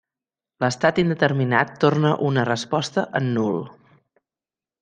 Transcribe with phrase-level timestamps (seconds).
[0.63, 3.63] L'estat indeterminat torna una resposta en nul.